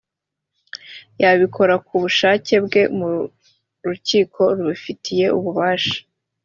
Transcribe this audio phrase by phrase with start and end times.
[1.21, 3.09] yabikora ku bushake bwe mu
[3.87, 5.97] rukiko rubifitiye ububasha